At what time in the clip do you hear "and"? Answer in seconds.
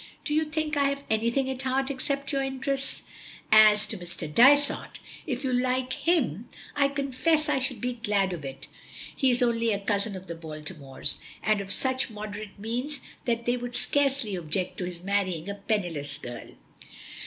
11.43-11.61